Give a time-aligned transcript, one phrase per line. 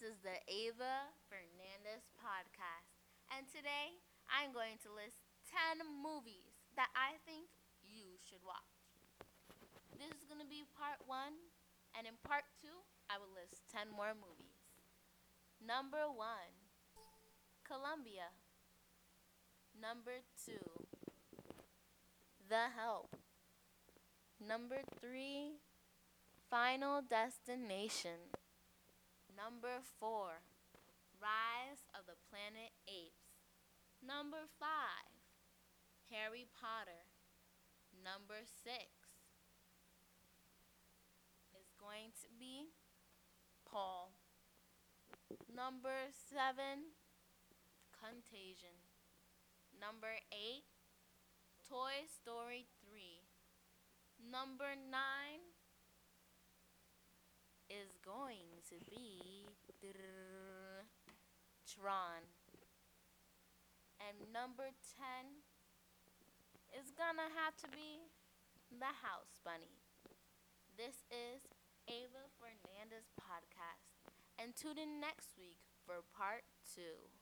[0.00, 2.88] This is the Ava Fernandez podcast.
[3.36, 4.00] And today
[4.32, 5.20] I'm going to list
[5.76, 7.52] 10 movies that I think
[7.84, 8.80] you should watch.
[10.00, 11.52] This is going to be part one.
[11.92, 12.80] And in part two,
[13.12, 14.56] I will list 10 more movies.
[15.60, 16.56] Number one,
[17.68, 18.40] Colombiana.
[19.76, 20.64] Number two,
[22.48, 23.20] The Help.
[24.40, 25.60] Number three,
[26.48, 28.32] Final Destination.
[29.40, 30.44] Number four,
[31.16, 33.40] Rise of the Planet Apes.
[34.04, 35.08] Number five,
[36.12, 37.08] Harry Potter.
[38.04, 38.92] Number six
[41.56, 42.68] is going to be
[43.64, 44.12] Paul.
[45.48, 46.92] Number seven,
[47.96, 48.76] Contagion.
[49.72, 50.68] Number eight,
[51.64, 53.24] Toy Story 3.
[54.20, 55.49] Number nine
[58.10, 59.46] going to be
[61.62, 62.26] Tron.
[64.02, 65.46] And number 10
[66.74, 68.10] is gonna have to be
[68.74, 69.78] The House Bunny.
[70.74, 71.46] This is
[71.86, 73.86] Ava Fernandez podcast.
[74.42, 77.14] And tune in next week for part two.